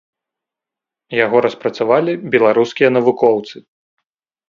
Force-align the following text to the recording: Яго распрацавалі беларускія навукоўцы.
Яго 1.17 1.37
распрацавалі 1.47 2.11
беларускія 2.35 2.89
навукоўцы. 2.97 3.57